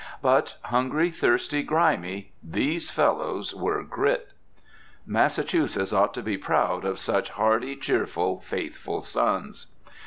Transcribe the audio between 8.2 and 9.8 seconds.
faithful sons.